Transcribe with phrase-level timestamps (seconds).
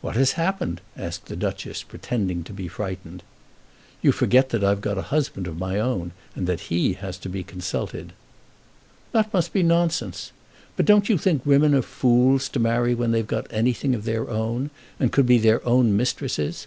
[0.00, 3.22] "What has happened?" asked the Duchess, pretending to be frightened.
[4.02, 7.28] "You forget that I've got a husband of my own, and that he has to
[7.28, 8.12] be consulted."
[9.12, 10.32] "That must be nonsense.
[10.74, 14.28] But don't you think women are fools to marry when they've got anything of their
[14.28, 16.66] own, and could be their own mistresses?